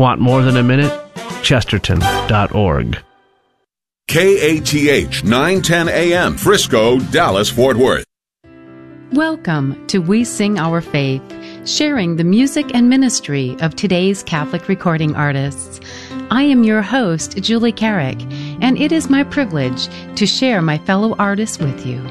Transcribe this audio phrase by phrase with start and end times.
[0.00, 0.90] Want more than a minute?
[1.42, 3.04] Chesterton.org.
[4.08, 8.06] KATH 910 AM, Frisco, Dallas, Fort Worth.
[9.12, 11.22] Welcome to We Sing Our Faith,
[11.68, 15.80] sharing the music and ministry of today's Catholic recording artists.
[16.30, 18.22] I am your host, Julie Carrick,
[18.62, 19.86] and it is my privilege
[20.16, 22.02] to share my fellow artists with you.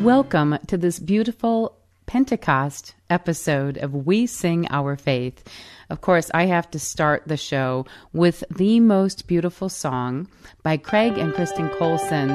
[0.00, 1.76] Welcome to this beautiful
[2.06, 5.44] Pentecost episode of We Sing Our Faith.
[5.90, 10.28] Of course, I have to start the show with the most beautiful song
[10.62, 12.28] by Craig and Kristen Colson.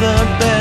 [0.00, 0.53] the best.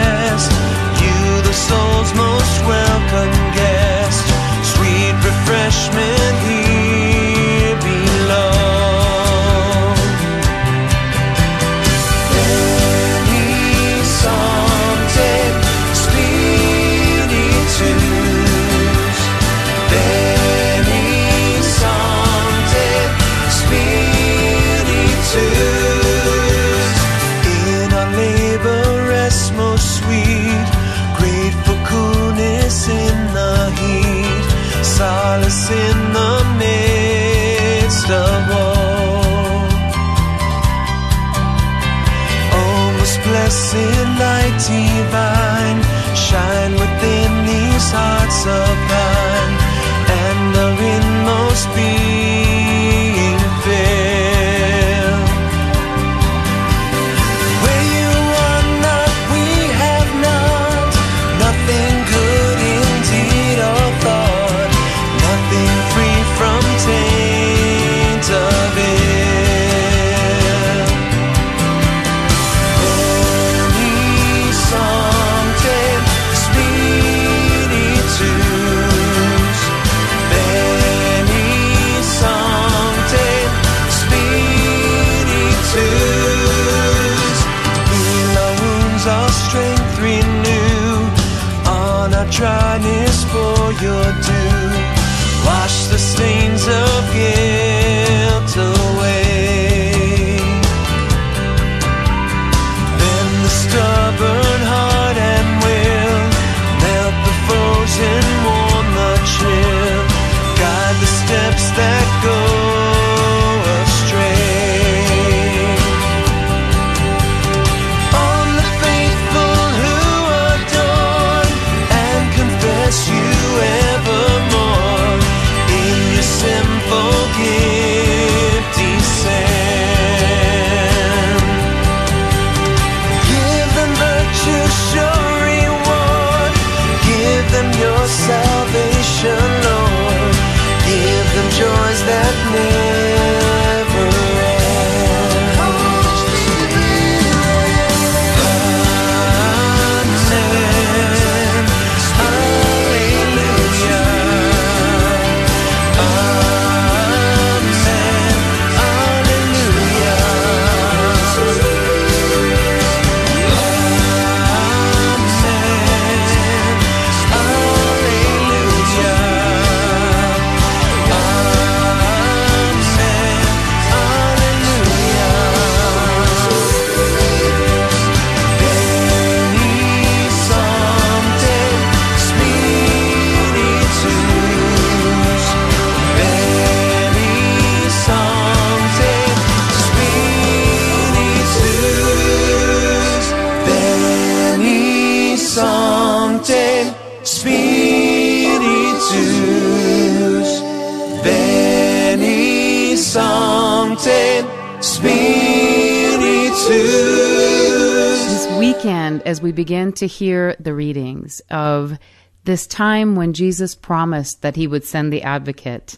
[210.03, 211.97] To hear the readings of
[212.44, 215.97] this time when Jesus promised that he would send the advocate,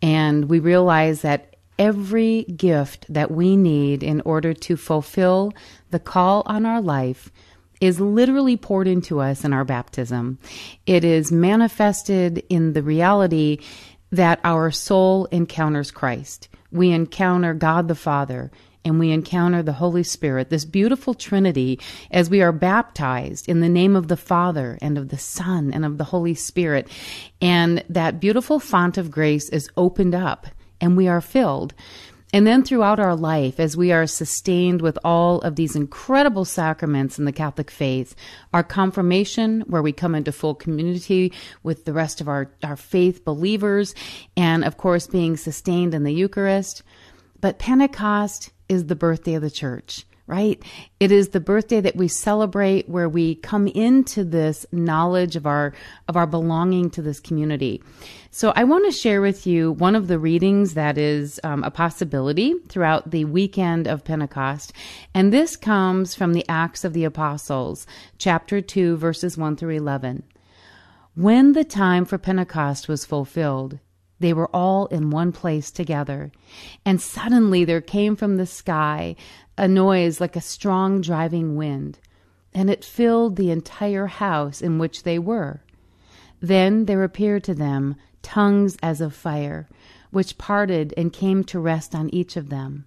[0.00, 5.52] and we realize that every gift that we need in order to fulfill
[5.90, 7.32] the call on our life
[7.80, 10.38] is literally poured into us in our baptism.
[10.86, 13.58] It is manifested in the reality
[14.12, 16.48] that our soul encounters Christ.
[16.70, 18.52] We encounter God the Father
[18.84, 21.78] and we encounter the Holy Spirit, this beautiful Trinity,
[22.10, 25.84] as we are baptized in the name of the Father and of the Son and
[25.84, 26.88] of the Holy Spirit.
[27.40, 30.46] And that beautiful font of grace is opened up
[30.80, 31.74] and we are filled.
[32.34, 37.18] And then throughout our life, as we are sustained with all of these incredible sacraments
[37.18, 38.14] in the Catholic faith,
[38.54, 41.30] our confirmation, where we come into full community
[41.62, 43.94] with the rest of our, our faith believers,
[44.34, 46.82] and of course, being sustained in the Eucharist.
[47.42, 50.62] But Pentecost is the birthday of the church right?
[51.00, 55.74] It is the birthday that we celebrate where we come into this knowledge of our
[56.08, 57.82] of our belonging to this community.
[58.30, 61.70] So I want to share with you one of the readings that is um, a
[61.70, 64.72] possibility throughout the weekend of Pentecost,
[65.12, 67.86] and this comes from the Acts of the Apostles,
[68.16, 70.22] chapter two, verses one through eleven.
[71.14, 73.80] When the time for Pentecost was fulfilled,
[74.22, 76.32] they were all in one place together.
[76.84, 79.16] And suddenly there came from the sky
[79.58, 81.98] a noise like a strong driving wind,
[82.54, 85.60] and it filled the entire house in which they were.
[86.40, 89.68] Then there appeared to them tongues as of fire,
[90.10, 92.84] which parted and came to rest on each of them.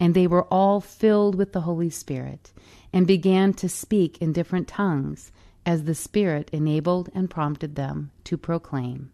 [0.00, 2.52] And they were all filled with the Holy Spirit,
[2.92, 5.30] and began to speak in different tongues,
[5.66, 9.10] as the Spirit enabled and prompted them to proclaim.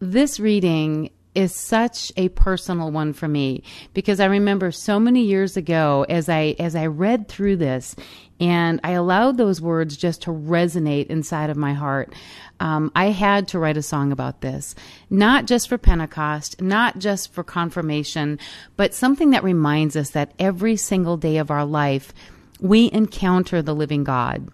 [0.00, 3.62] This reading is such a personal one for me
[3.94, 7.94] because I remember so many years ago as I as I read through this
[8.40, 12.14] and I allowed those words just to resonate inside of my heart.
[12.60, 14.74] Um, I had to write a song about this,
[15.10, 18.38] not just for Pentecost, not just for confirmation,
[18.76, 22.12] but something that reminds us that every single day of our life
[22.60, 24.48] we encounter the living God,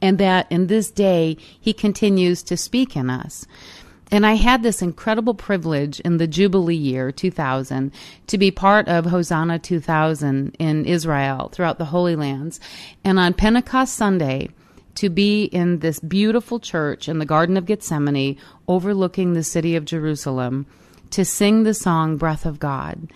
[0.00, 3.46] and that in this day He continues to speak in us.
[4.10, 7.92] And I had this incredible privilege in the Jubilee year 2000
[8.28, 12.58] to be part of Hosanna 2000 in Israel throughout the Holy Lands.
[13.04, 14.48] And on Pentecost Sunday,
[14.94, 19.84] to be in this beautiful church in the Garden of Gethsemane overlooking the city of
[19.84, 20.66] Jerusalem
[21.10, 23.12] to sing the song Breath of God.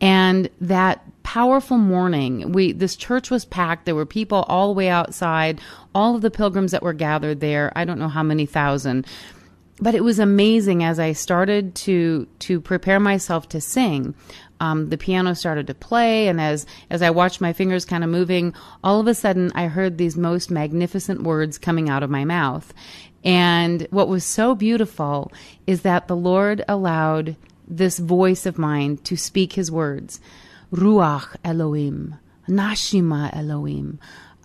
[0.00, 3.84] And that powerful morning, we this church was packed.
[3.84, 5.60] There were people all the way outside,
[5.94, 7.72] all of the pilgrims that were gathered there.
[7.76, 9.06] I don't know how many thousand
[9.80, 14.14] but it was amazing as I started to to prepare myself to sing.
[14.60, 18.10] Um, the piano started to play, and as as I watched my fingers kind of
[18.10, 22.24] moving, all of a sudden I heard these most magnificent words coming out of my
[22.24, 22.72] mouth.
[23.24, 25.32] And what was so beautiful
[25.66, 27.36] is that the Lord allowed
[27.66, 30.20] this voice of mine to speak His words,
[30.72, 32.16] Ruach Elohim,
[32.48, 33.98] Nashima Elohim.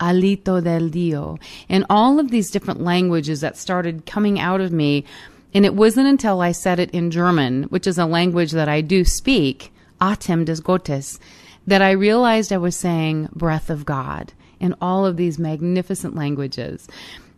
[0.04, 1.38] Alito del Dio,
[1.70, 5.06] and all of these different languages that started coming out of me.
[5.54, 8.82] And it wasn't until I said it in German, which is a language that I
[8.82, 11.20] do speak, Atem des Gottes,
[11.68, 16.88] that I realized I was saying breath of God in all of these magnificent languages.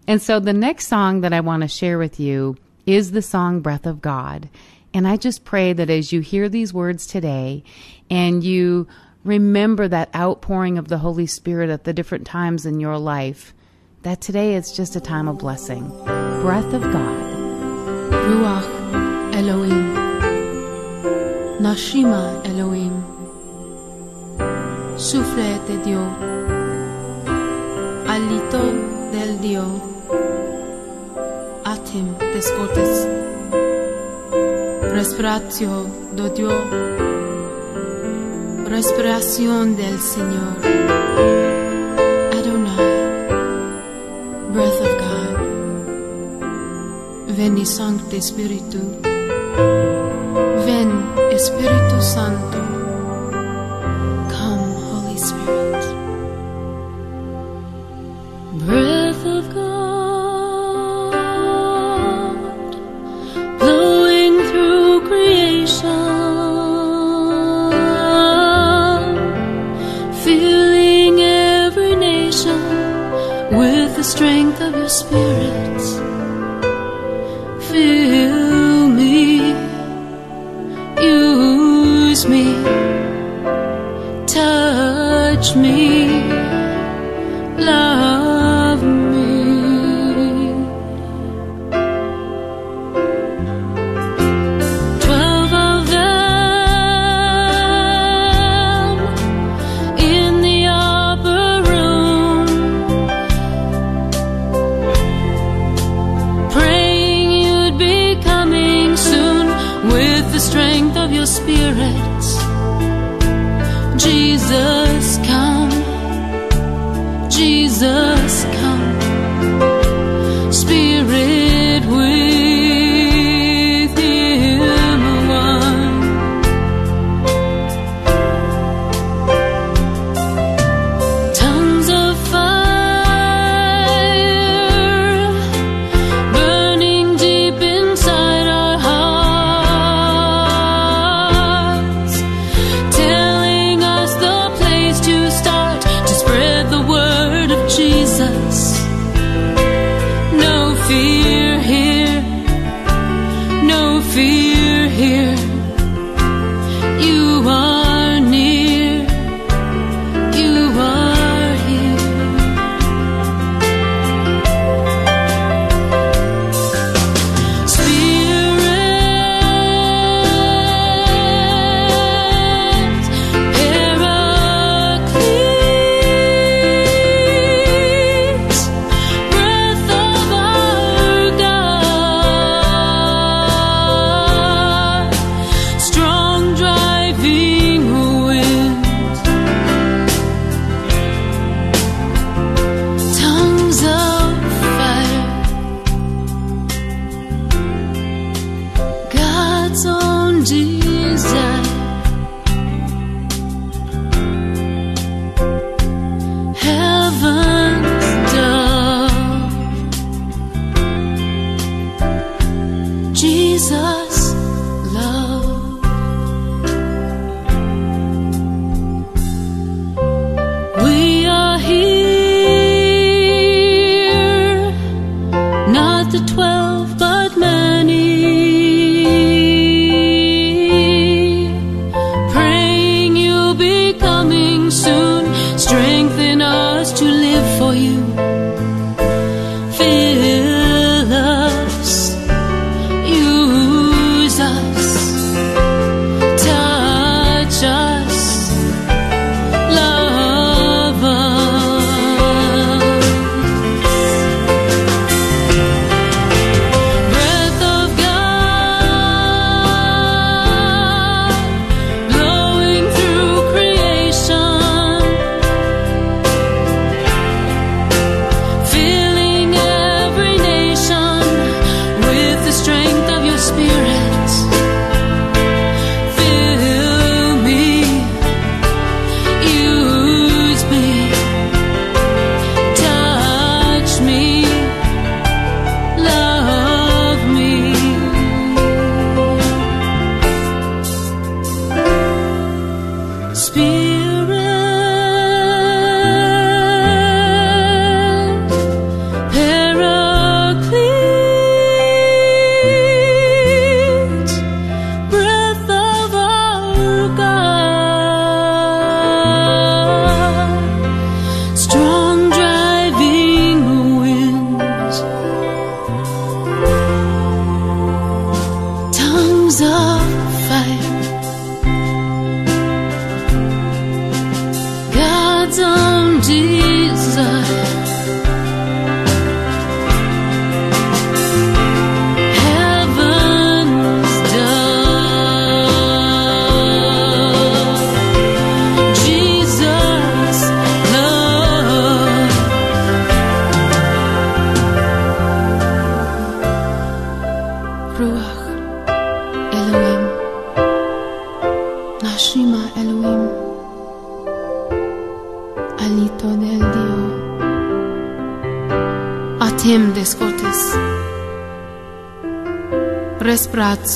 [0.07, 3.61] And so the next song that I want to share with you is the song
[3.61, 4.49] Breath of God.
[4.93, 7.63] And I just pray that as you hear these words today
[8.09, 8.87] and you
[9.25, 13.53] remember that outpouring of the Holy Spirit at the different times in your life,
[14.03, 15.89] that today is just a time of blessing.
[16.41, 17.25] Breath of God.
[18.29, 19.95] Ruach Elohim.
[21.59, 23.03] Nashima Elohim.
[24.95, 26.13] Souffle de Dios.
[28.07, 29.65] Alito del Dio.
[31.65, 33.07] Atem des Gottes.
[34.93, 37.14] Respiratio do Dios
[38.65, 40.57] respiración del Señor.
[42.33, 43.27] Adonai,
[44.51, 45.37] breath of God.
[47.37, 48.79] Veni Sancte Spiritu.
[50.65, 50.91] Ven
[51.31, 52.84] Espíritu Santo.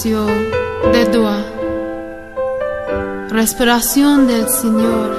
[0.04, 1.44] de Dua.
[3.30, 5.12] Respiración del Señor.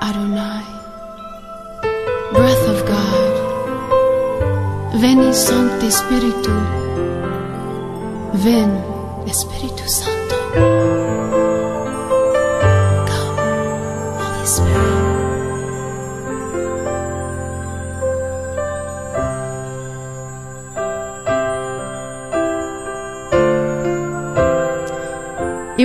[0.00, 0.64] Adonai.
[2.32, 3.34] Breath of God.
[5.00, 6.52] Veni Sancti Spiritu.
[8.34, 8.70] Ven,
[9.26, 11.03] Espíritu Santo.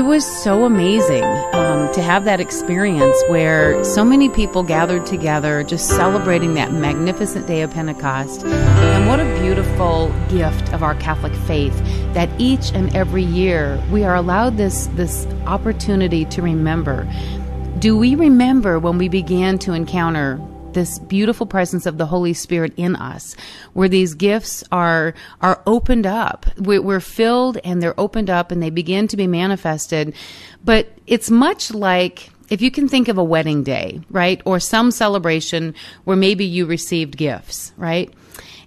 [0.10, 1.24] was so amazing
[1.54, 7.46] um, to have that experience where so many people gathered together just celebrating that magnificent
[7.46, 8.44] day of Pentecost.
[8.44, 11.78] And what a beautiful gift of our Catholic faith
[12.16, 17.08] that each and every year we are allowed this, this opportunity to remember.
[17.78, 20.42] Do we remember when we began to encounter
[20.80, 23.36] this beautiful presence of the Holy Spirit in us,
[23.74, 26.46] where these gifts are are opened up.
[26.58, 30.16] We're filled and they're opened up and they begin to be manifested.
[30.64, 34.90] But it's much like if you can think of a wedding day, right, or some
[34.90, 38.14] celebration where maybe you received gifts, right.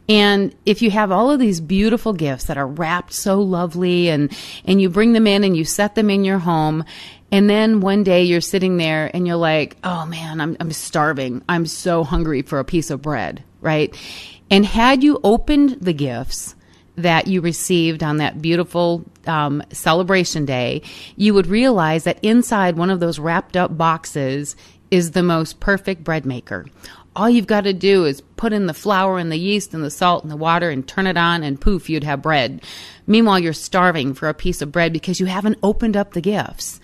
[0.08, 4.36] And if you have all of these beautiful gifts that are wrapped so lovely and,
[4.66, 6.84] and you bring them in and you set them in your home
[7.32, 11.42] and then one day you're sitting there and you're like, oh man, I'm, I'm starving.
[11.48, 13.96] I'm so hungry for a piece of bread, right?
[14.50, 16.54] And had you opened the gifts
[16.96, 20.82] that you received on that beautiful um, celebration day,
[21.16, 24.54] you would realize that inside one of those wrapped up boxes
[24.90, 26.66] is the most perfect bread maker.
[27.16, 29.90] All you've got to do is put in the flour and the yeast and the
[29.90, 32.62] salt and the water and turn it on, and poof, you'd have bread.
[33.06, 36.80] Meanwhile, you're starving for a piece of bread because you haven't opened up the gifts.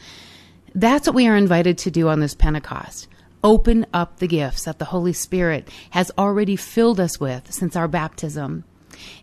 [0.74, 3.08] That's what we are invited to do on this Pentecost.
[3.44, 7.88] Open up the gifts that the Holy Spirit has already filled us with since our
[7.88, 8.64] baptism.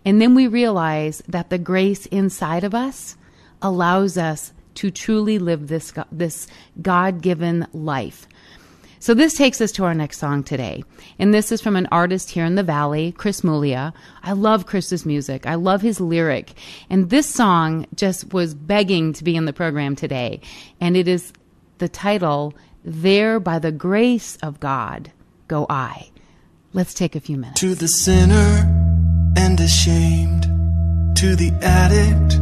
[0.06, 3.18] And then we realize that the grace inside of us
[3.62, 6.48] allows us to truly live this, this
[6.82, 8.28] God given life.
[9.00, 10.84] So this takes us to our next song today.
[11.20, 13.94] And this is from an artist here in the Valley, Chris Muglia.
[14.24, 15.46] I love Chris's music.
[15.46, 16.54] I love his lyric.
[16.90, 20.42] And this song just was begging to be in the program today.
[20.82, 21.34] And it is
[21.78, 25.12] the title, There by the Grace of God
[25.48, 26.10] Go I.
[26.74, 27.62] Let's take a few minutes.
[27.62, 30.44] To the sinner and ashamed,
[31.18, 32.36] to the addict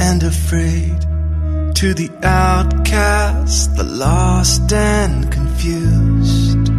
[0.00, 1.00] and afraid,
[1.76, 6.72] to the outcast, the lost and confused.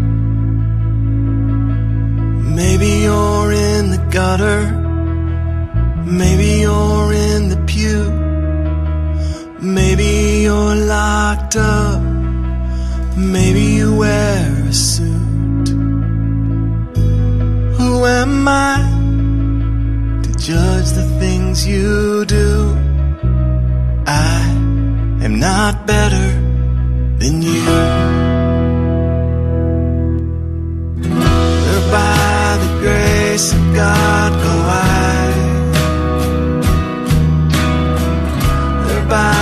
[2.56, 4.72] Maybe you're in the gutter,
[6.04, 8.27] maybe you're in the pew.
[9.60, 12.02] Maybe you're locked up.
[13.17, 15.70] Maybe you wear a suit.
[17.78, 18.78] Who am I
[20.24, 22.76] to judge the things you do?
[24.06, 24.41] I
[25.26, 26.30] am not better
[27.17, 27.65] than you.
[31.89, 34.84] By the grace of God go I.
[38.86, 39.37] Where by the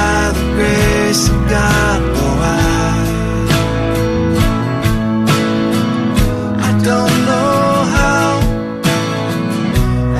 [1.15, 2.51] grace God go I.
[6.59, 7.59] I don't know
[7.95, 8.29] how.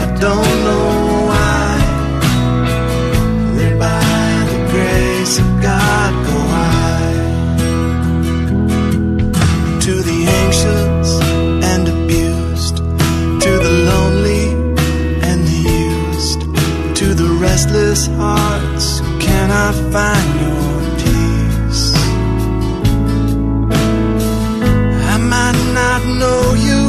[0.02, 0.88] I don't know
[1.30, 1.76] why.
[3.78, 4.02] By
[4.52, 7.12] the grace of God go I.
[9.86, 11.10] To the anxious
[11.72, 12.78] and abused,
[13.44, 14.46] to the lonely
[15.28, 15.60] and the
[15.92, 16.42] used,
[17.00, 20.65] to the restless hearts cannot find your
[25.98, 26.85] not know you,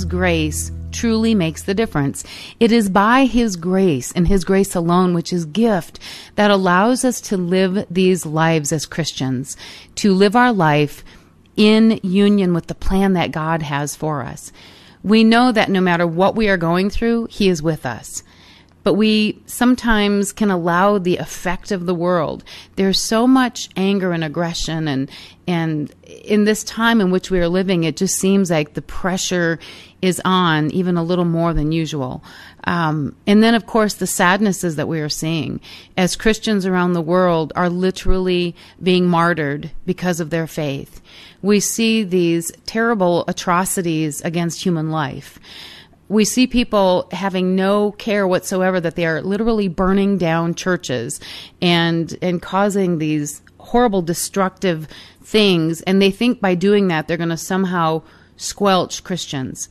[0.00, 2.24] God's grace truly makes the difference.
[2.58, 5.98] It is by His grace and His grace alone, which is gift,
[6.36, 9.58] that allows us to live these lives as Christians,
[9.96, 11.04] to live our life
[11.54, 14.52] in union with the plan that God has for us.
[15.02, 18.22] We know that no matter what we are going through, He is with us
[18.82, 22.44] but we sometimes can allow the effect of the world.
[22.76, 25.10] There's so much anger and aggression and
[25.46, 29.58] and in this time in which we are living, it just seems like the pressure
[30.02, 32.22] is on even a little more than usual.
[32.64, 35.60] Um, and then, of course, the sadnesses that we are seeing
[35.96, 41.00] as Christians around the world are literally being martyred because of their faith.
[41.42, 45.38] We see these terrible atrocities against human life
[46.10, 51.20] we see people having no care whatsoever that they are literally burning down churches
[51.62, 54.88] and and causing these horrible destructive
[55.22, 58.02] things and they think by doing that they're going to somehow
[58.36, 59.68] squelch Christians.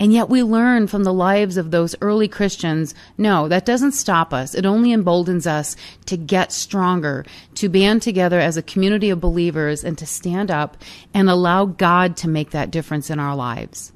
[0.00, 4.34] And yet we learn from the lives of those early Christians, no, that doesn't stop
[4.34, 4.54] us.
[4.54, 5.76] It only emboldens us
[6.06, 10.76] to get stronger, to band together as a community of believers and to stand up
[11.12, 13.92] and allow God to make that difference in our lives.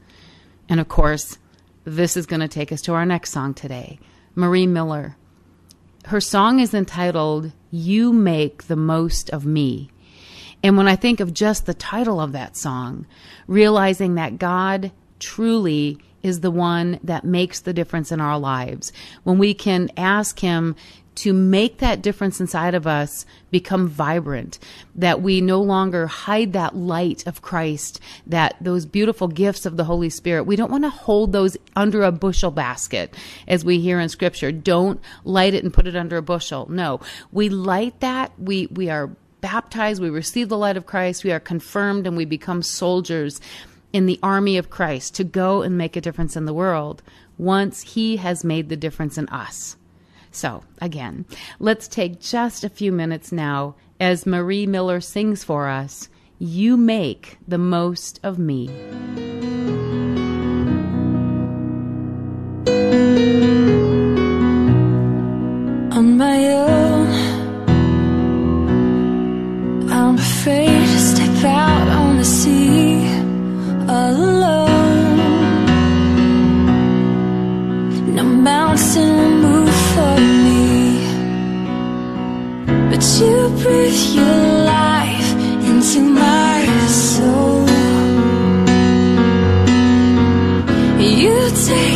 [0.68, 1.38] And of course,
[1.84, 3.98] this is going to take us to our next song today
[4.36, 5.16] Marie Miller.
[6.06, 9.90] Her song is entitled You Make the Most of Me.
[10.62, 13.06] And when I think of just the title of that song,
[13.46, 19.38] realizing that God truly is the one that makes the difference in our lives, when
[19.38, 20.74] we can ask Him
[21.18, 24.56] to make that difference inside of us become vibrant,
[24.94, 29.82] that we no longer hide that light of Christ, that those beautiful gifts of the
[29.82, 33.16] Holy Spirit, we don't want to hold those under a bushel basket,
[33.48, 34.52] as we hear in Scripture.
[34.52, 36.70] Don't light it and put it under a bushel.
[36.70, 37.00] No,
[37.32, 38.30] we light that.
[38.38, 42.26] We, we are baptized, we receive the light of Christ, we are confirmed, and we
[42.26, 43.40] become soldiers
[43.92, 47.02] in the army of Christ to go and make a difference in the world
[47.36, 49.76] once He has made the difference in us.
[50.30, 51.24] So, again,
[51.58, 57.38] let's take just a few minutes now as Marie Miller sings for us You Make
[57.48, 58.68] the Most of Me.
[65.96, 67.08] On my own,
[69.90, 73.17] I'm afraid to step out on the sea
[73.88, 75.16] alone.
[78.14, 80.66] No mountain will move for me,
[82.90, 84.40] but you breathe your
[84.76, 85.30] life
[85.68, 87.66] into my soul.
[91.20, 91.87] You take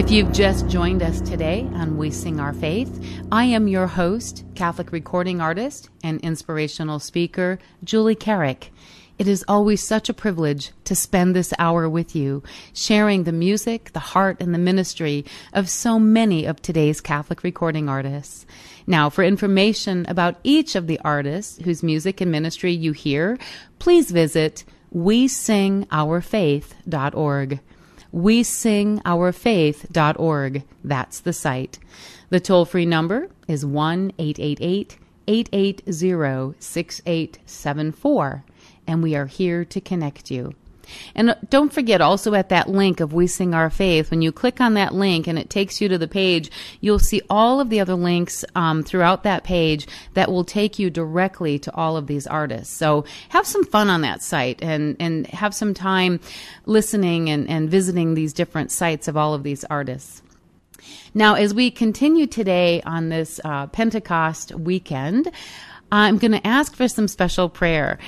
[0.00, 4.46] If you've just joined us today on We Sing Our Faith, I am your host,
[4.54, 8.72] Catholic recording artist, and inspirational speaker, Julie Carrick.
[9.18, 13.92] It is always such a privilege to spend this hour with you, sharing the music,
[13.92, 18.46] the heart, and the ministry of so many of today's Catholic recording artists.
[18.86, 23.36] Now, for information about each of the artists whose music and ministry you hear,
[23.78, 27.60] please visit wesingourfaith.org.
[28.14, 30.62] WeSingOurFaith.org.
[30.82, 31.78] That's the site.
[32.30, 38.44] The toll free number is 1 888 880 6874,
[38.86, 40.54] and we are here to connect you.
[41.14, 44.60] And don't forget also at that link of We Sing Our Faith, when you click
[44.60, 46.50] on that link and it takes you to the page,
[46.80, 50.90] you'll see all of the other links um, throughout that page that will take you
[50.90, 52.74] directly to all of these artists.
[52.74, 56.20] So have some fun on that site and, and have some time
[56.66, 60.22] listening and, and visiting these different sites of all of these artists.
[61.12, 65.30] Now, as we continue today on this uh, Pentecost weekend,
[65.92, 67.98] I'm going to ask for some special prayer.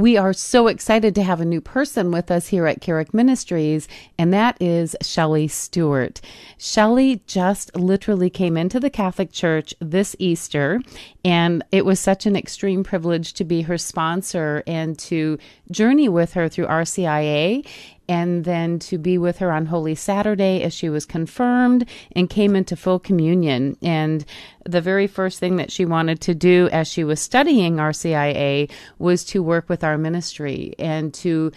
[0.00, 3.86] We are so excited to have a new person with us here at Carrick Ministries,
[4.18, 6.22] and that is Shelley Stewart.
[6.56, 10.80] Shelley just literally came into the Catholic Church this Easter,
[11.22, 15.38] and it was such an extreme privilege to be her sponsor and to
[15.70, 17.66] journey with her through RCIA
[18.10, 22.56] and then to be with her on Holy Saturday as she was confirmed and came
[22.56, 23.76] into full communion.
[23.82, 24.24] And
[24.68, 28.68] the very first thing that she wanted to do as she was studying RCIA
[28.98, 31.52] was to work with our ministry and to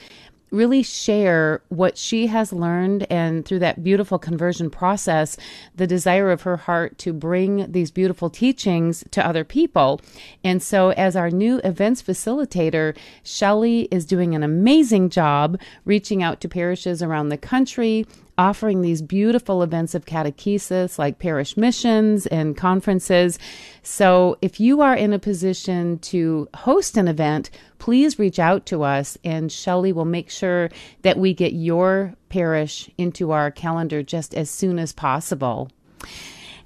[0.54, 5.36] really share what she has learned and through that beautiful conversion process,
[5.76, 10.00] the desire of her heart to bring these beautiful teachings to other people.
[10.44, 16.39] And so, as our new events facilitator, Shelley is doing an amazing job reaching out
[16.42, 18.06] to parishes around the country,
[18.38, 23.38] offering these beautiful events of catechesis like parish missions and conferences.
[23.82, 28.84] So if you are in a position to host an event, please reach out to
[28.84, 30.69] us and Shelley will make sure
[31.04, 35.69] that we get your parish into our calendar just as soon as possible.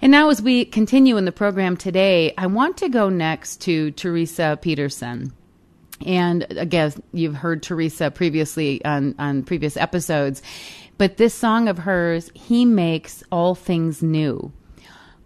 [0.01, 3.91] And now, as we continue in the program today, I want to go next to
[3.91, 5.33] Teresa Peterson.
[6.05, 10.41] And again, you've heard Teresa previously on, on previous episodes.
[10.97, 14.51] But this song of hers, He makes all things new.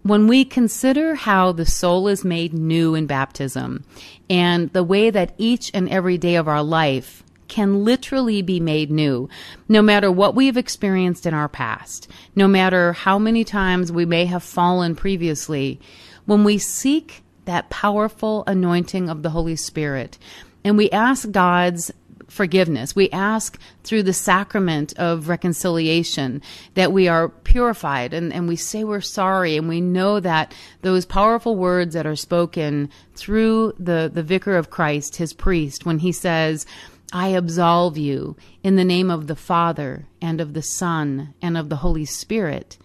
[0.02, 3.84] When we consider how the soul is made new in baptism
[4.28, 8.90] and the way that each and every day of our life can literally be made
[8.90, 9.28] new,
[9.68, 14.24] no matter what we've experienced in our past, no matter how many times we may
[14.24, 15.78] have fallen previously,
[16.24, 20.18] when we seek that powerful anointing of the Holy Spirit
[20.64, 21.92] and we ask God's
[22.32, 22.96] forgiveness.
[22.96, 26.40] We ask through the sacrament of reconciliation
[26.74, 31.04] that we are purified and, and we say we're sorry and we know that those
[31.04, 36.10] powerful words that are spoken through the, the vicar of Christ, his priest, when he
[36.10, 36.64] says,
[37.12, 41.68] I absolve you in the name of the Father and of the Son and of
[41.68, 42.78] the Holy Spirit.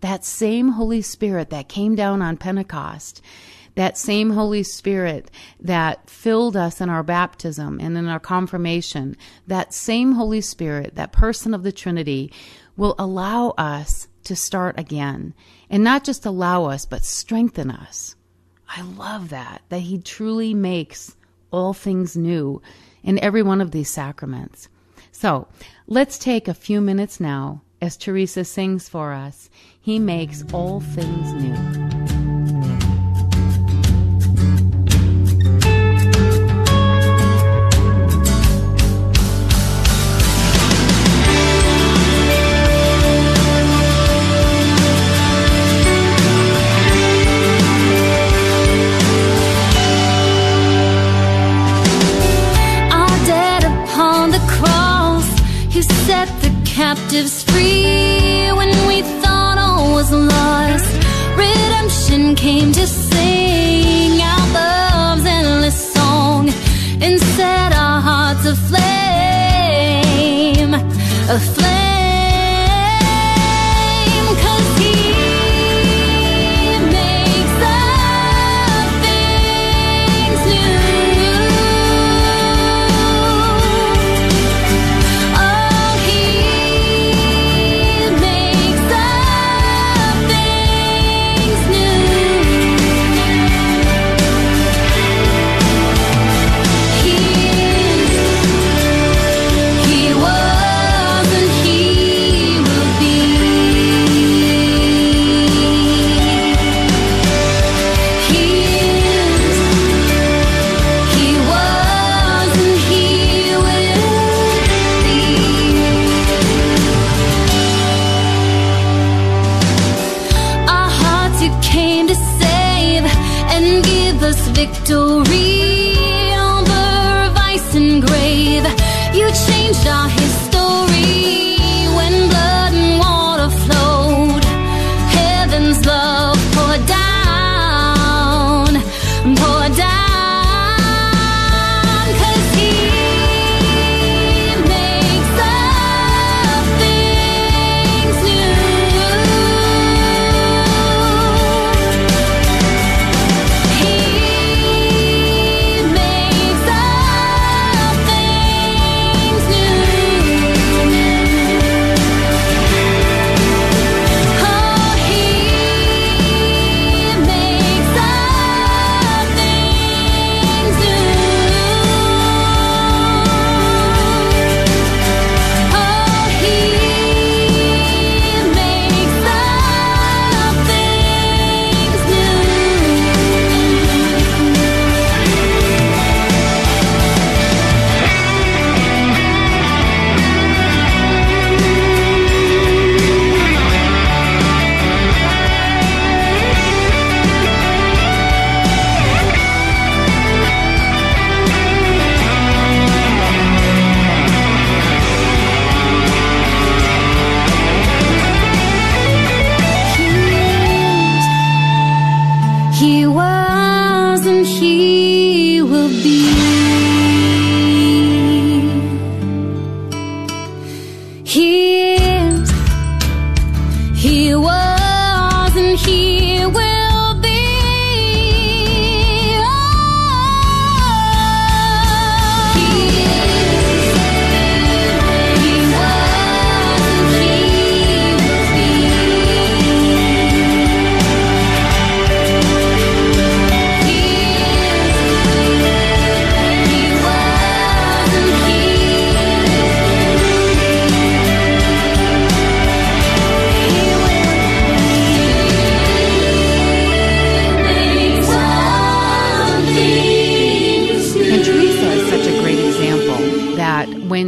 [0.00, 3.20] That same Holy Spirit that came down on Pentecost
[3.74, 5.30] that same Holy Spirit
[5.60, 11.12] that filled us in our baptism and in our confirmation, that same Holy Spirit, that
[11.12, 12.32] person of the Trinity,
[12.76, 15.34] will allow us to start again.
[15.70, 18.14] And not just allow us, but strengthen us.
[18.68, 21.16] I love that, that He truly makes
[21.50, 22.62] all things new
[23.02, 24.68] in every one of these sacraments.
[25.10, 25.48] So
[25.86, 29.50] let's take a few minutes now as Teresa sings for us.
[29.80, 31.91] He makes all things new.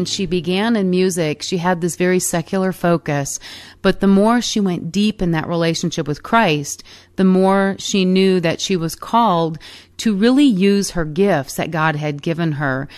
[0.05, 3.38] She began in music, she had this very secular focus.
[3.83, 6.83] But the more she went deep in that relationship with Christ,
[7.17, 9.59] the more she knew that she was called
[9.98, 12.88] to really use her gifts that God had given her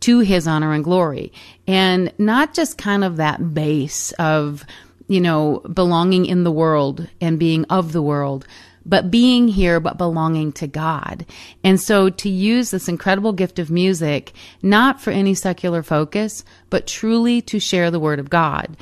[0.00, 1.32] to his honor and glory.
[1.66, 4.64] And not just kind of that base of,
[5.08, 8.46] you know, belonging in the world and being of the world,
[8.88, 11.26] but being here, but belonging to God.
[11.62, 14.32] And so to use this incredible gift of music,
[14.62, 18.76] not for any secular focus, but truly to share the word of God.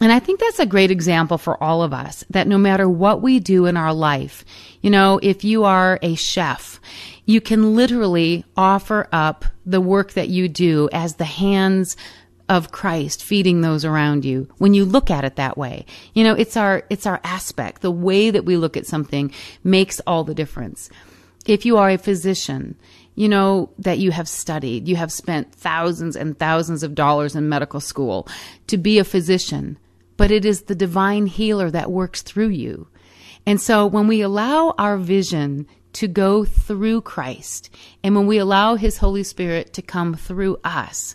[0.00, 3.20] And I think that's a great example for all of us that no matter what
[3.20, 4.46] we do in our life,
[4.80, 6.80] you know, if you are a chef,
[7.26, 11.96] you can literally offer up the work that you do as the hands
[12.50, 15.86] of Christ feeding those around you when you look at it that way.
[16.14, 17.80] You know, it's our, it's our aspect.
[17.80, 19.32] The way that we look at something
[19.62, 20.90] makes all the difference.
[21.46, 22.74] If you are a physician,
[23.14, 27.48] you know that you have studied, you have spent thousands and thousands of dollars in
[27.48, 28.26] medical school
[28.66, 29.78] to be a physician,
[30.16, 32.88] but it is the divine healer that works through you.
[33.46, 37.70] And so when we allow our vision to go through Christ
[38.02, 41.14] and when we allow his Holy Spirit to come through us,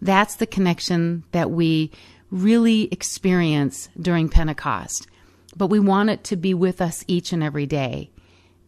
[0.00, 1.90] that's the connection that we
[2.30, 5.06] really experience during Pentecost.
[5.56, 8.10] But we want it to be with us each and every day.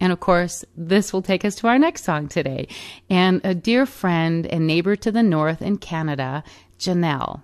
[0.00, 2.68] And of course, this will take us to our next song today.
[3.10, 6.42] And a dear friend and neighbor to the north in Canada,
[6.78, 7.42] Janelle.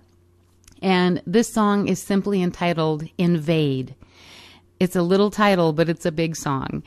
[0.81, 3.95] And this song is simply entitled Invade.
[4.79, 6.83] It's a little title, but it's a big song.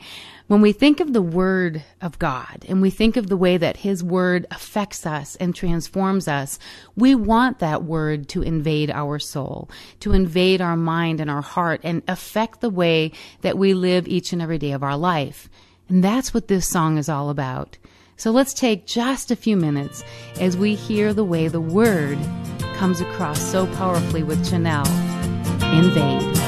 [0.51, 3.77] When we think of the Word of God and we think of the way that
[3.77, 6.59] His Word affects us and transforms us,
[6.93, 9.69] we want that Word to invade our soul,
[10.01, 14.33] to invade our mind and our heart and affect the way that we live each
[14.33, 15.47] and every day of our life.
[15.87, 17.77] And that's what this song is all about.
[18.17, 20.03] So let's take just a few minutes
[20.37, 22.19] as we hear the way the Word
[22.75, 24.85] comes across so powerfully with Janelle.
[25.73, 26.40] Invade.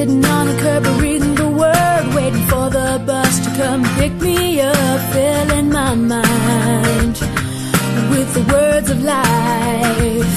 [0.00, 4.58] Sitting on the curb reading the word, waiting for the bus to come pick me
[4.58, 7.14] up, filling my mind
[8.08, 10.36] with the words of life.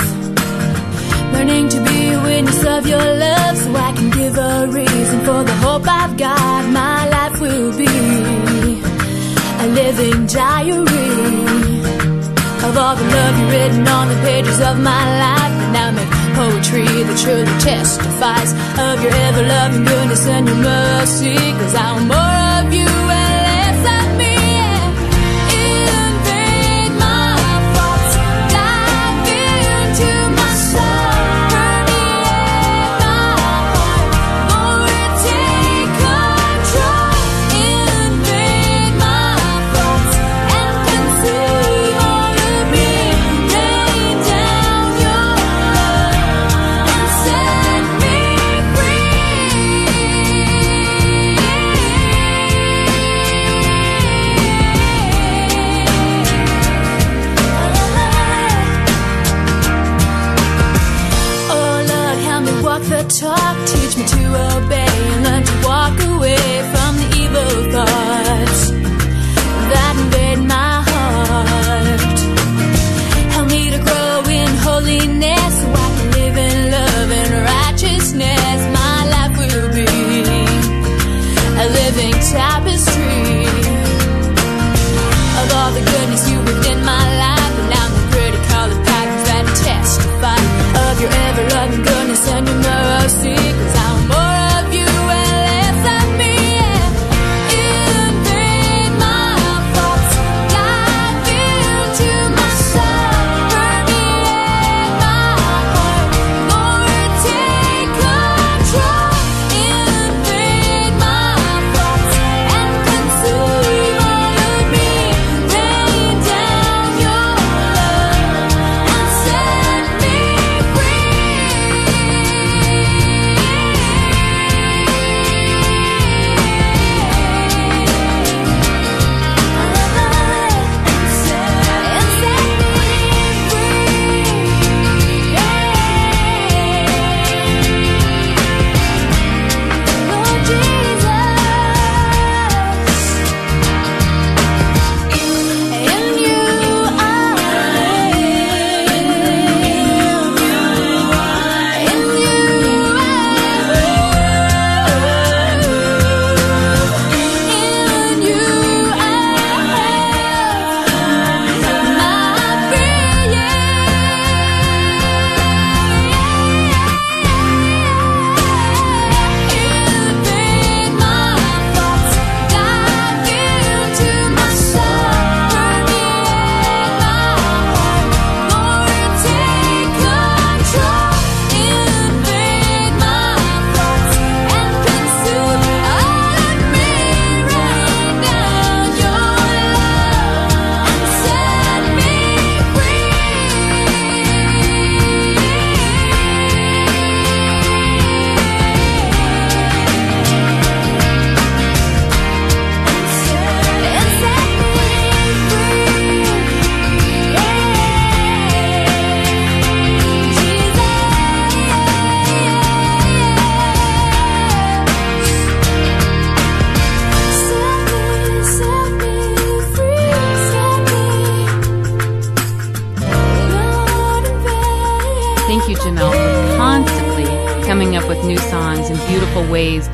[1.32, 5.46] Learning to be a witness of your love so I can give a reason for
[5.46, 6.62] the hope I've got.
[6.82, 7.96] My life will be
[9.64, 11.08] a living diary
[12.68, 15.54] of all the love you've written on the pages of my life.
[15.64, 21.36] And now make poetry that surely testifies of your ever loving goodness and your mercy.
[21.60, 23.13] Cause I want more of you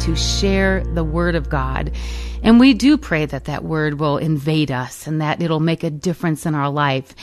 [0.10, 1.92] to share the Word of God.
[2.42, 5.92] And we do pray that that Word will invade us and that it'll make a
[5.92, 7.14] difference in our life.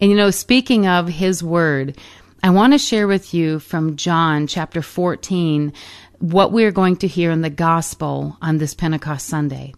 [0.00, 1.98] And you know, speaking of His Word,
[2.42, 5.74] I want to share with you from John chapter 14
[6.18, 9.74] what we're going to hear in the Gospel on this Pentecost Sunday.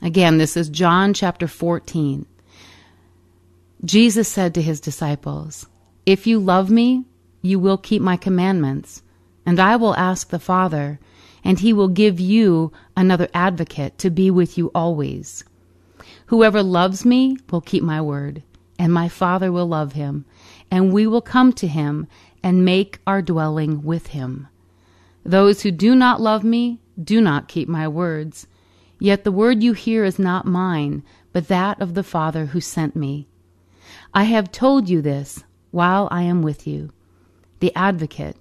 [0.00, 2.26] Again, this is John chapter 14.
[3.84, 5.66] Jesus said to his disciples,
[6.06, 7.06] If you love me,
[7.42, 9.02] you will keep my commandments,
[9.44, 11.00] and I will ask the Father,
[11.44, 15.44] and he will give you another advocate to be with you always.
[16.26, 18.42] Whoever loves me will keep my word,
[18.78, 20.24] and my Father will love him,
[20.70, 22.06] and we will come to him
[22.42, 24.48] and make our dwelling with him.
[25.22, 28.46] Those who do not love me do not keep my words.
[28.98, 32.96] Yet the word you hear is not mine, but that of the Father who sent
[32.96, 33.26] me.
[34.12, 36.90] I have told you this while I am with you.
[37.60, 38.36] The Advocate,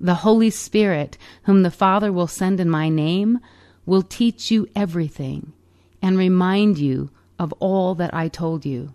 [0.00, 3.40] the Holy Spirit, whom the Father will send in my name,
[3.84, 5.52] will teach you everything
[6.00, 8.92] and remind you of all that I told you.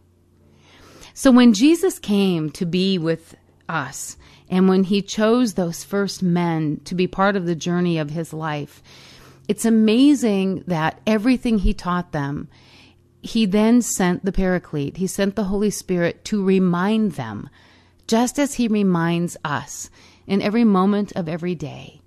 [1.13, 3.35] So when Jesus came to be with
[3.69, 4.17] us,
[4.49, 8.33] and when he chose those first men to be part of the journey of his
[8.33, 8.83] life,
[9.47, 12.47] it's amazing that everything he taught them,
[13.21, 17.49] he then sent the Paraclete, he sent the Holy Spirit to remind them,
[18.07, 19.89] just as he reminds us
[20.27, 22.01] in every moment of every day.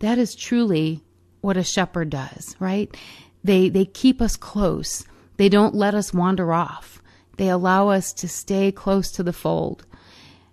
[0.00, 1.02] That is truly
[1.40, 2.94] what a shepherd does, right?
[3.42, 5.04] They, they keep us close.
[5.36, 7.02] They don't let us wander off.
[7.36, 9.86] They allow us to stay close to the fold.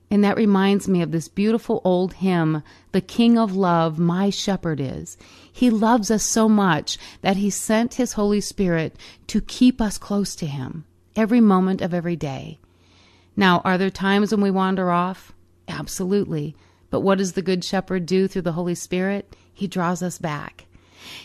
[0.09, 4.79] And that reminds me of this beautiful old hymn, The King of Love, My Shepherd
[4.79, 5.17] is.
[5.51, 8.95] He loves us so much that He sent His Holy Spirit
[9.27, 10.85] to keep us close to Him
[11.15, 12.59] every moment of every day.
[13.35, 15.33] Now, are there times when we wander off?
[15.67, 16.55] Absolutely.
[16.89, 19.35] But what does the Good Shepherd do through the Holy Spirit?
[19.53, 20.65] He draws us back.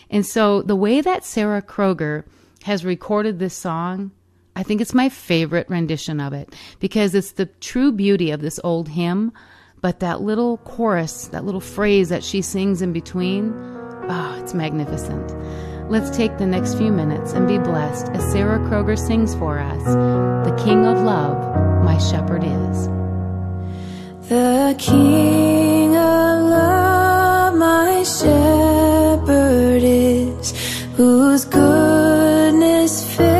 [0.09, 2.23] And so the way that Sarah Kroger
[2.63, 4.11] has recorded this song,
[4.55, 8.59] I think it's my favorite rendition of it because it's the true beauty of this
[8.63, 9.31] old hymn.
[9.81, 13.51] But that little chorus, that little phrase that she sings in between,
[14.07, 15.35] oh, it's magnificent.
[15.89, 19.83] Let's take the next few minutes and be blessed as Sarah Kroger sings for us
[19.83, 23.02] The King of Love, My Shepherd is.
[24.29, 30.53] The King of Love, my shepherd is,
[30.95, 33.32] whose goodness fills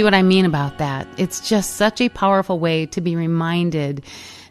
[0.00, 1.06] see what I mean about that.
[1.18, 4.02] It's just such a powerful way to be reminded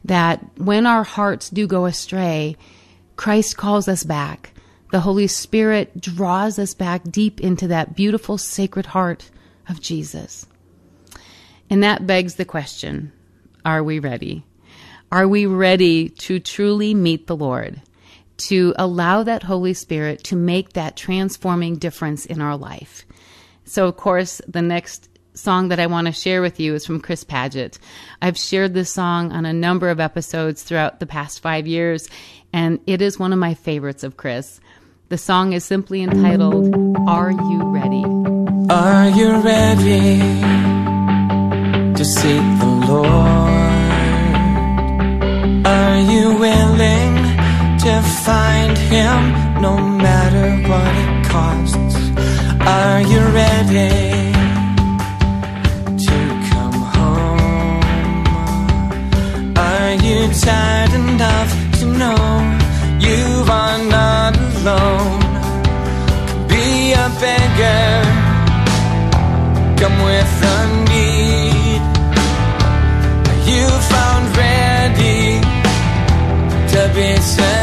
[0.06, 2.56] that when our hearts do go astray,
[3.16, 4.54] Christ calls us back.
[4.92, 9.32] The Holy Spirit draws us back deep into that beautiful, sacred heart
[9.68, 10.46] of Jesus.
[11.68, 13.12] And that begs the question
[13.66, 14.44] Are we ready?
[15.12, 17.82] Are we ready to truly meet the Lord?
[18.50, 23.04] To allow that Holy Spirit to make that transforming difference in our life?
[23.66, 27.00] So, of course, the next song that I want to share with you is from
[27.00, 27.80] Chris Padgett.
[28.22, 32.10] I've shared this song on a number of episodes throughout the past five years,
[32.52, 34.60] and it is one of my favorites of Chris.
[35.10, 36.76] The song is simply entitled,
[37.08, 38.04] Are You Ready?
[38.70, 40.20] Are you ready
[41.96, 43.10] to seek the Lord?
[45.66, 47.16] Are you willing
[47.80, 51.96] to find Him no matter what it costs?
[52.68, 54.29] Are you ready
[60.20, 62.20] You tired enough to know
[63.00, 65.22] you are not alone?
[66.50, 68.04] Be a beggar,
[69.80, 70.60] come with a
[70.92, 71.82] need.
[73.50, 75.40] You found ready
[76.74, 77.59] to be set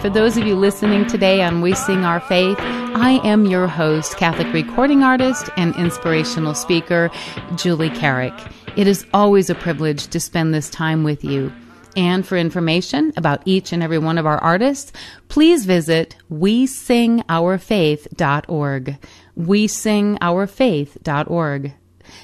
[0.00, 4.16] for those of you listening today on We Sing Our Faith, I am your host,
[4.16, 7.10] Catholic recording artist and inspirational speaker,
[7.56, 8.32] Julie Carrick.
[8.76, 11.52] It is always a privilege to spend this time with you.
[11.96, 14.90] And for information about each and every one of our artists,
[15.28, 18.98] please visit wesingourfaith.org.
[19.38, 21.74] Wesingourfaith.org.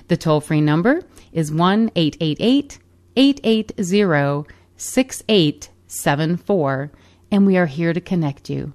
[0.09, 1.03] The toll free number
[1.33, 2.79] is 1 888
[3.16, 6.91] 880 6874,
[7.31, 8.72] and we are here to connect you.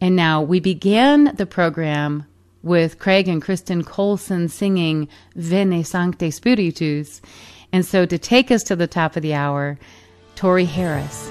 [0.00, 2.26] And now we began the program
[2.62, 7.20] with Craig and Kristen Colson singing Veni Sancte Spiritus.
[7.72, 9.78] And so to take us to the top of the hour,
[10.36, 11.30] Tori Harris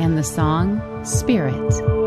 [0.00, 1.99] and the song Spirit.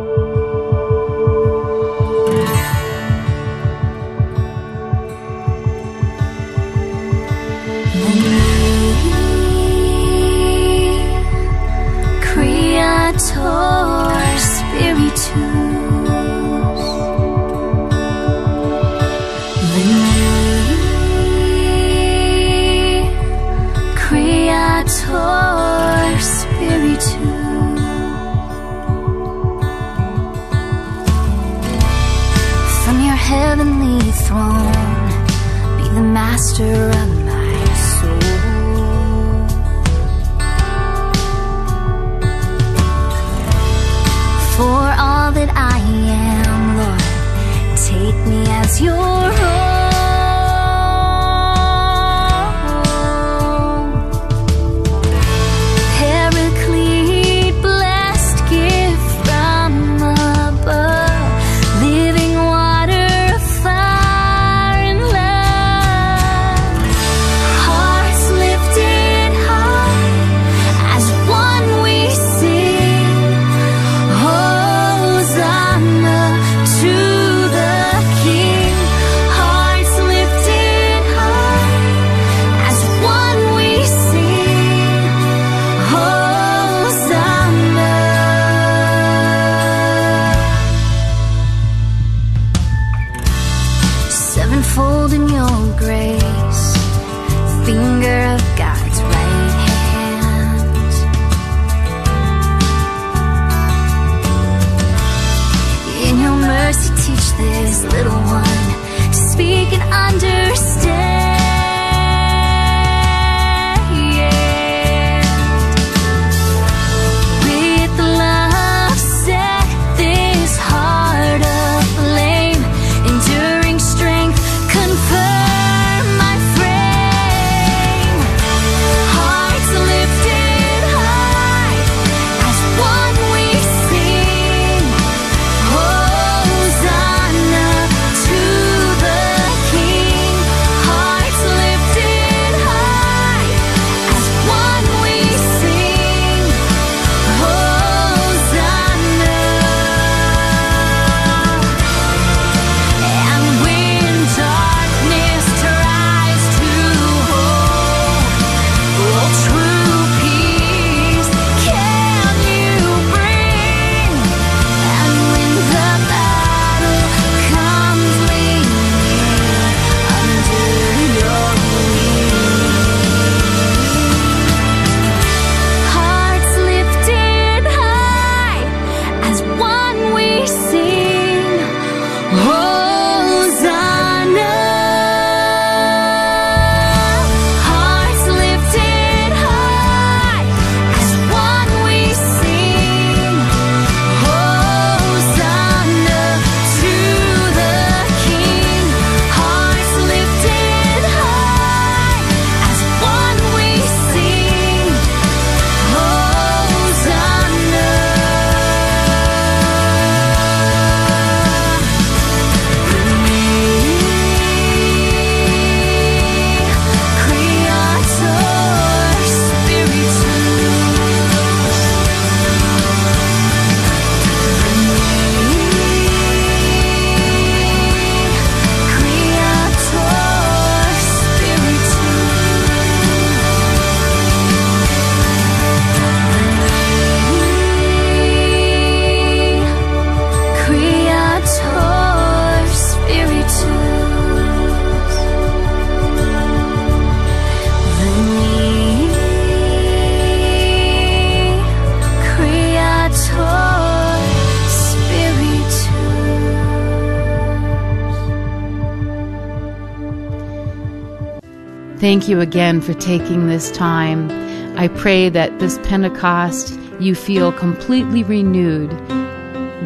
[262.04, 264.30] Thank you again for taking this time.
[264.78, 268.91] I pray that this Pentecost you feel completely renewed,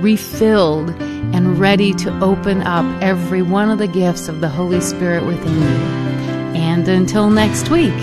[0.01, 5.27] refilled, and ready to open up every one of the gifts of the Holy Spirit
[5.27, 6.57] within you.
[6.59, 7.93] And until next week,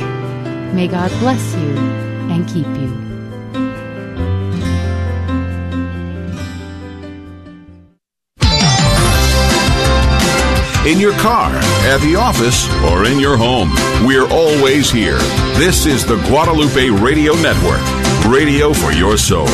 [0.73, 1.77] may God bless you
[2.31, 2.84] and keep you.
[10.87, 11.51] In your car,
[11.87, 13.71] at the office, or in your home,
[14.07, 15.17] we're always here.
[15.57, 17.81] This is the Guadalupe Radio Network,
[18.31, 19.49] radio for your soul.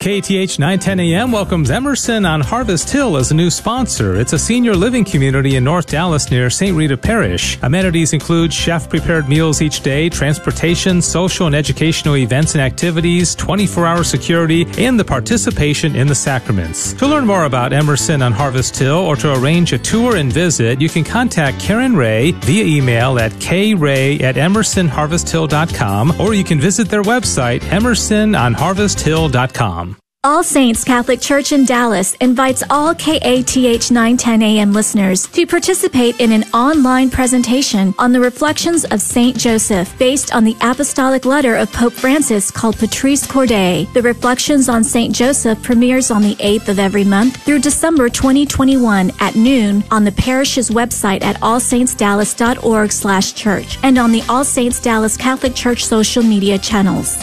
[0.00, 4.18] KTH 910 AM welcomes Emerson on Harvest Hill as a new sponsor.
[4.18, 6.74] It's a senior living community in North Dallas near St.
[6.74, 7.58] Rita Parish.
[7.60, 13.86] Amenities include chef prepared meals each day, transportation, social and educational events and activities, 24
[13.86, 16.94] hour security, and the participation in the sacraments.
[16.94, 20.80] To learn more about Emerson on Harvest Hill or to arrange a tour and visit,
[20.80, 26.88] you can contact Karen Ray via email at kray at emersonharvesthill.com or you can visit
[26.88, 29.90] their website, emersononharvesthill.com.
[30.22, 36.30] All Saints Catholic Church in Dallas invites all KATH 910 AM listeners to participate in
[36.30, 41.72] an online presentation on the reflections of Saint Joseph based on the apostolic letter of
[41.72, 43.48] Pope Francis called Patris Corde.
[43.94, 49.12] The reflections on Saint Joseph premieres on the 8th of every month through December 2021
[49.20, 54.82] at noon on the parish's website at allsaintsdallas.org slash church and on the All Saints
[54.82, 57.16] Dallas Catholic Church social media channels.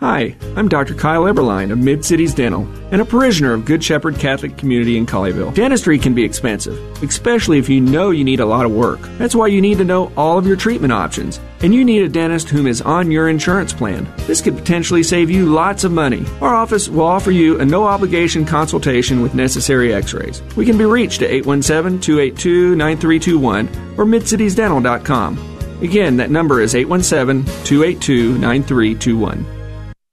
[0.00, 0.94] Hi, I'm Dr.
[0.94, 5.04] Kyle Eberline of Mid Cities Dental and a parishioner of Good Shepherd Catholic Community in
[5.04, 5.52] Colleyville.
[5.52, 8.98] Dentistry can be expensive, especially if you know you need a lot of work.
[9.18, 12.08] That's why you need to know all of your treatment options, and you need a
[12.08, 14.10] dentist whom is on your insurance plan.
[14.20, 16.24] This could potentially save you lots of money.
[16.40, 20.40] Our office will offer you a no obligation consultation with necessary x rays.
[20.56, 25.82] We can be reached at 817 282 9321 or midcitiesdental.com.
[25.82, 29.59] Again, that number is 817 282 9321.